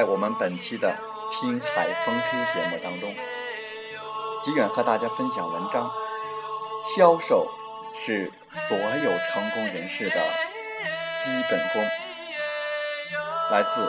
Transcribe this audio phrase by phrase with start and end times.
[0.00, 0.88] 在我们本期的
[1.30, 3.14] 《听海风吹》节目当中，
[4.42, 5.90] 吉远和大家分享文章：
[6.96, 7.46] 销售
[7.94, 10.16] 是所有成功人士的
[11.22, 11.82] 基本功。
[13.50, 13.86] 来自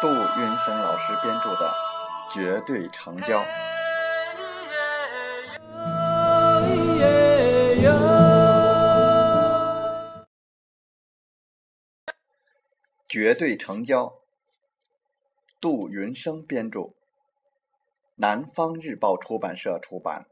[0.00, 1.72] 杜云生老师编著的
[2.34, 3.40] 《绝对成交》。
[13.08, 14.12] 绝对成交。
[15.60, 16.92] 杜云生编著，
[18.16, 20.26] 南方日报出版社出版。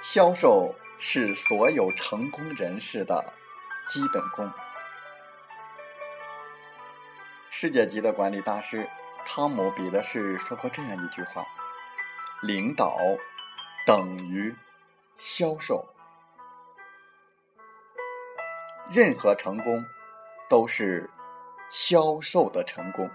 [0.00, 0.74] 销售。
[1.00, 3.32] 是所有成功人士的
[3.86, 4.52] 基本功。
[7.50, 8.88] 世界级的管理大师
[9.24, 11.44] 汤姆·彼得士说过这样一句话
[12.42, 12.98] ：“领导
[13.86, 14.54] 等于
[15.16, 15.86] 销售，
[18.90, 19.84] 任何成功
[20.48, 21.08] 都是
[21.70, 23.08] 销售的成功。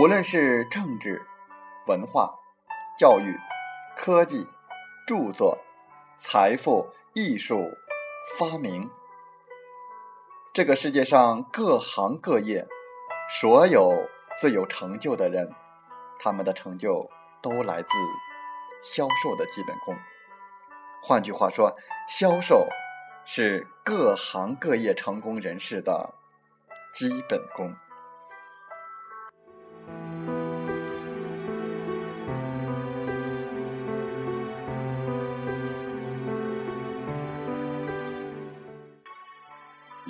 [0.00, 1.24] 无论是政治、
[1.86, 2.34] 文化、
[2.98, 3.38] 教育、
[3.96, 4.46] 科技、
[5.06, 5.56] 著作。”
[6.22, 7.78] 财富、艺术、
[8.38, 8.90] 发明，
[10.52, 12.68] 这个世界上各行各业，
[13.40, 14.06] 所有
[14.38, 15.50] 最有成就的人，
[16.18, 17.08] 他们的成就
[17.40, 17.88] 都来自
[18.82, 19.96] 销售的基本功。
[21.02, 21.74] 换句话说，
[22.06, 22.68] 销售
[23.24, 26.12] 是各行各业成功人士的
[26.92, 27.74] 基本功。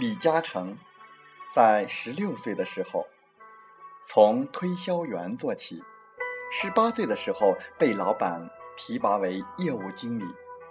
[0.00, 0.78] 李嘉诚
[1.54, 3.06] 在十六岁的时候，
[4.02, 5.76] 从推销员做起；
[6.50, 10.24] 十八岁的时候被老板提拔为业务经理；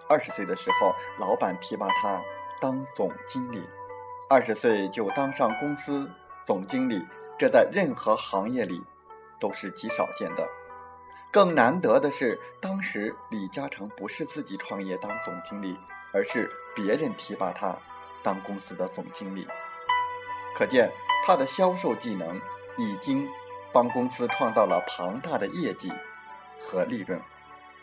[0.09, 2.19] 二十岁的时候，老板提拔他
[2.59, 3.59] 当总经理；
[4.28, 6.09] 二十岁就当上公司
[6.44, 7.06] 总经理，
[7.38, 8.81] 这在任何行业里
[9.39, 10.50] 都是极少见的。
[11.31, 15.77] 更难得的是，当时李嘉诚不是自己创业当总经理，
[16.15, 17.77] 而是别人提拔他。
[18.24, 19.48] 当公司的总经理，
[20.56, 20.92] 可见
[21.25, 22.39] 他的销售技能
[22.77, 23.27] 已经
[23.71, 25.92] 帮公司创造了庞大的业绩
[26.60, 27.21] 和利润，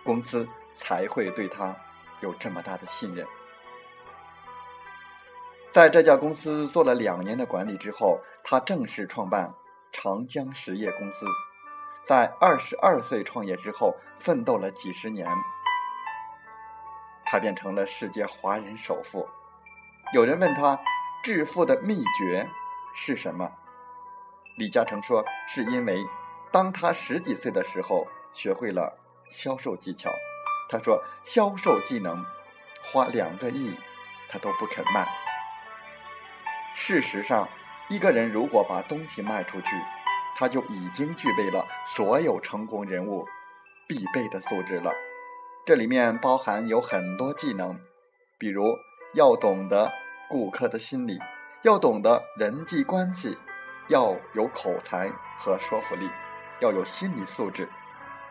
[0.04, 1.74] 公司才会对他
[2.20, 3.26] 有这么大的信任。
[5.72, 9.52] 在这家公司做了两年的管理之后，他正式创办
[9.92, 11.26] 长江实业公司。
[12.04, 15.28] 在二十二岁创业之后，奋斗了几十年，
[17.24, 19.28] 他变成了世界华人首富。
[20.14, 20.78] 有人问他
[21.24, 22.48] 致富的秘诀
[22.94, 23.50] 是什么？
[24.56, 25.98] 李嘉诚说：“是因为
[26.52, 28.96] 当他十几岁的时候学会了
[29.30, 30.08] 销售技巧。
[30.68, 32.24] 他说，销售技能
[32.84, 33.76] 花两个亿
[34.28, 35.08] 他都不肯卖。
[36.76, 37.48] 事实上，
[37.88, 39.66] 一个人如果把东西卖出去，
[40.36, 43.26] 他就已经具备了所有成功人物
[43.88, 44.92] 必备的素质了。
[45.64, 47.80] 这里面包含有很多技能，
[48.38, 48.64] 比如。”
[49.16, 49.90] 要懂得
[50.28, 51.18] 顾客的心理，
[51.62, 53.38] 要懂得人际关系，
[53.88, 55.08] 要有口才
[55.38, 56.06] 和说服力，
[56.60, 57.66] 要有心理素质。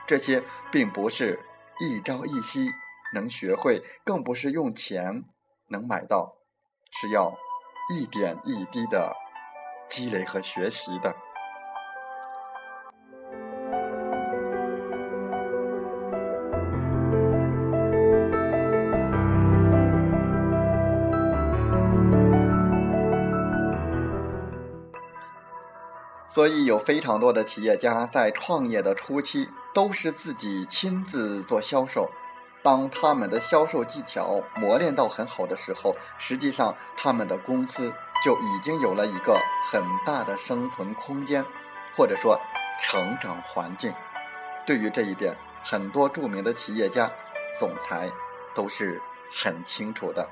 [0.05, 1.43] 这些并不是
[1.79, 2.69] 一朝一夕
[3.15, 5.23] 能学会，更不是用钱
[5.69, 6.35] 能买到，
[6.91, 7.35] 是要
[7.91, 9.11] 一点一滴的
[9.89, 11.15] 积累和学习的。
[26.27, 32.09] 所以，有非常多的企业家在创业的初期都是自己亲自做销售。
[32.63, 37.93] 当他们的销售技巧磨练到很好的时候，实际上他们的公司
[38.23, 39.39] 就已经有了一个
[39.71, 41.45] 很大的生存空间，
[41.95, 42.41] 或者说
[42.81, 43.93] 成长环境。
[44.65, 47.11] 对于这一点，很多著名的企业家、
[47.59, 48.11] 总裁
[48.55, 48.99] 都是
[49.31, 50.27] 很清楚的。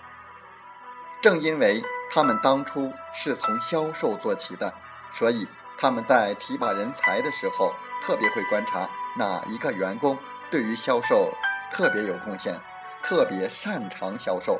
[1.22, 4.74] 正因为他们当初是从销售做起的，
[5.12, 5.48] 所以。
[5.78, 10.18] 他们在提拔人才的时候，特别会观察哪一个员工
[10.50, 11.34] 对于销售
[11.72, 12.60] 特别有贡献，
[13.02, 14.60] 特别擅长销售，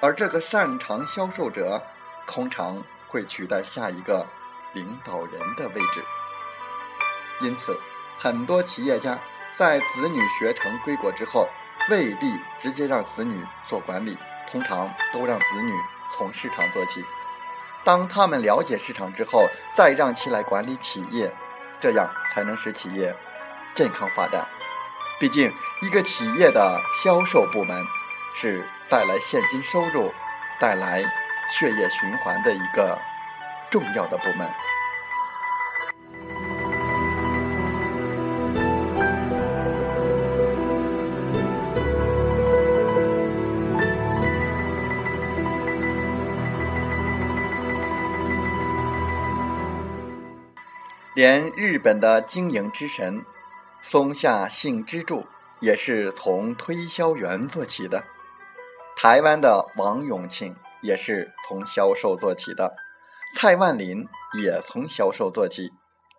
[0.00, 1.82] 而这个擅长销售者，
[2.26, 4.26] 通常会取代下一个
[4.72, 6.04] 领导人的位置。
[7.40, 7.74] 因此，
[8.18, 9.18] 很多企业家
[9.54, 11.48] 在子女学成归国之后，
[11.88, 14.18] 未必直接让子女做管理，
[14.50, 15.72] 通常都让子女
[16.16, 17.02] 从市场做起。
[17.90, 21.28] 当他们了解市场之后，再让其来管理企业，
[21.80, 23.12] 这样才能使企业
[23.74, 24.46] 健康发展。
[25.18, 25.52] 毕竟，
[25.82, 27.76] 一个企业的销售部门
[28.32, 30.14] 是带来现金收入、
[30.60, 31.02] 带来
[31.58, 32.96] 血液循环的一个
[33.68, 34.48] 重要的部门。
[51.14, 53.24] 连日本的经营之神
[53.82, 55.26] 松下幸之助
[55.60, 58.04] 也是从推销员做起的，
[58.96, 62.76] 台湾的王永庆也是从销售做起的，
[63.36, 64.06] 蔡万林
[64.40, 65.70] 也从销售做起，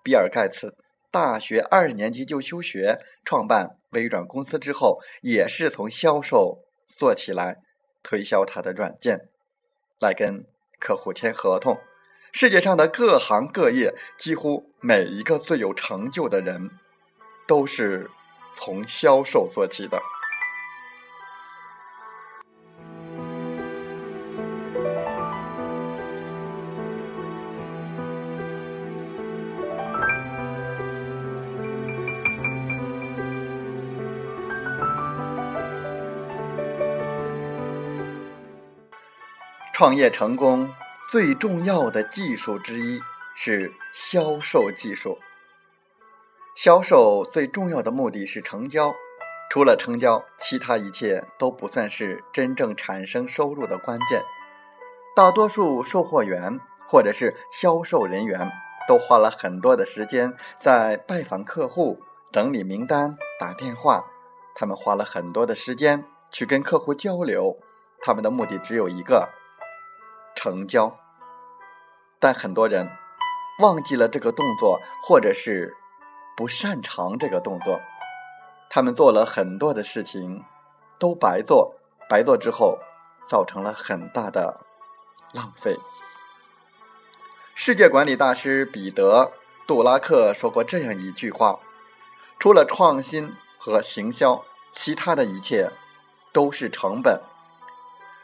[0.03, 0.75] 比尔盖茨
[1.09, 7.57] 大学二年级就休学创办微软公司之后，也是从销售做起来，
[8.03, 9.29] 推销他的软件，
[10.01, 10.45] 来跟
[10.79, 11.79] 客户签合同。
[12.33, 16.71] 世界上的各行各业，几乎每一个最有成就的人，
[17.45, 18.09] 都是
[18.53, 20.01] 从销售做起的。
[39.73, 40.69] 创业成功。
[41.11, 43.01] 最重要的技术之一
[43.35, 45.19] 是销售技术。
[46.55, 48.95] 销售最重要的目的是成交，
[49.49, 54.24] 除了成交，其他一切都不算是真正产生收入的关键。
[55.13, 56.57] 大多数售货员
[56.88, 58.50] 或者是销售人员
[58.88, 64.05] 都花了很多的时间在拜访客户、整理名单、打电话，
[64.55, 67.57] 他们花了很多的时间去跟客户交流，
[68.00, 69.27] 他们的目的只有一个：
[70.33, 70.97] 成交。
[72.21, 72.87] 但很多人
[73.59, 75.75] 忘记了这个动作，或者是
[76.37, 77.81] 不擅长这个动作，
[78.69, 80.45] 他们做了很多的事情
[80.99, 81.75] 都白做，
[82.07, 82.77] 白做之后
[83.27, 84.61] 造成了很大的
[85.33, 85.75] 浪费。
[87.55, 89.31] 世界管理大师彼得·
[89.67, 91.59] 杜拉克说过这样一句话
[92.39, 95.71] ：“除了创新和行销，其他的一切
[96.31, 97.19] 都是成本。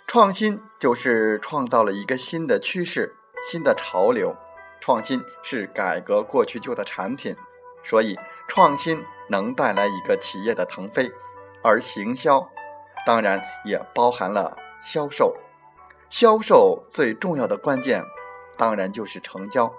[0.05, 4.35] 创新就是创造了一个新的趋势。”新的潮流，
[4.79, 7.35] 创新是改革过去旧的产品，
[7.83, 8.17] 所以
[8.47, 11.11] 创新能带来一个企业的腾飞，
[11.61, 12.49] 而行销
[13.05, 15.35] 当然也包含了销售。
[16.09, 18.03] 销售最重要的关键，
[18.57, 19.71] 当然就是成交。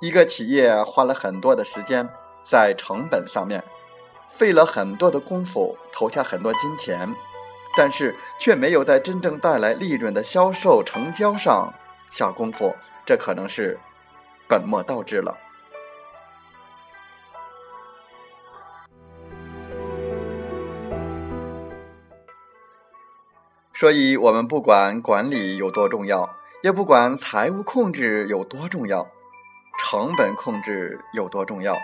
[0.00, 2.08] 一个企业花了很多的时间
[2.42, 3.64] 在成本上面，
[4.28, 7.14] 费了很多的功夫，投下很多金钱，
[7.76, 11.72] 但是却没有在真正带来利润的销售成交上。
[12.16, 12.72] 下功夫，
[13.04, 13.76] 这可能是
[14.46, 15.36] 本末倒置了。
[23.74, 29.08] 所以，我们不管管理有多重要，也不管财务控制有多重要，
[29.80, 31.76] 成本控制有多重要，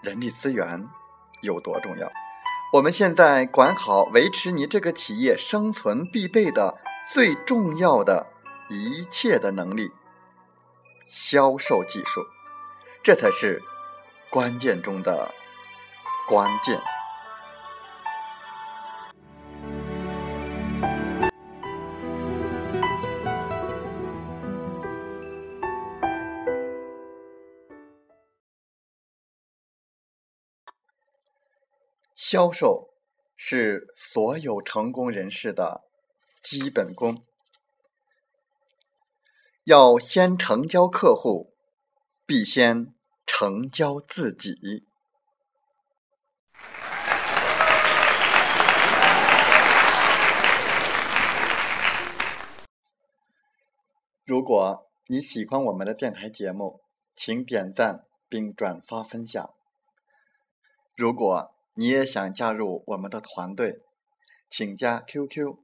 [0.00, 0.88] 人力资源
[1.40, 2.08] 有多重要，
[2.72, 6.78] 我们现在管好维持你这个企业生存必备的
[7.12, 8.28] 最重要的。
[8.68, 9.90] 一切的能力
[11.06, 12.22] 销售技术
[13.02, 13.62] 这才是
[14.30, 15.32] 关键中的
[16.26, 16.80] 关键。
[32.14, 32.88] 销售
[33.36, 35.82] 是所有成功人士的
[36.42, 37.24] 基本功。
[39.64, 41.54] 要先成交客户，
[42.26, 42.92] 必先
[43.24, 44.84] 成交自己。
[54.26, 56.82] 如果你喜欢我们的电台节目，
[57.16, 59.54] 请点赞并转发分享。
[60.94, 63.80] 如果你也想加入我们的团队，
[64.50, 65.56] 请加 QQ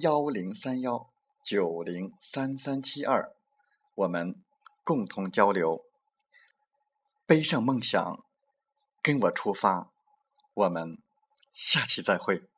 [0.00, 1.08] 幺零三幺
[1.42, 3.32] 九零三三七二，
[3.98, 4.40] 我们
[4.84, 5.84] 共同交流。
[7.26, 8.24] 背上梦想，
[9.02, 9.90] 跟我出发，
[10.54, 11.02] 我们
[11.52, 12.48] 下期再会。